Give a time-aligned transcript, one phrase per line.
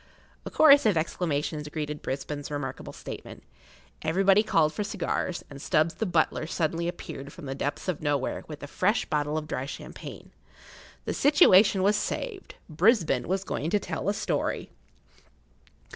[0.47, 3.43] A chorus of exclamations greeted Brisbane's remarkable statement.
[4.01, 8.43] Everybody called for cigars, and Stubbs the butler suddenly appeared from the depths of nowhere
[8.47, 10.31] with a fresh bottle of dry champagne.
[11.05, 14.71] The situation[Pg 9] was saved; Brisbane was going to tell a story.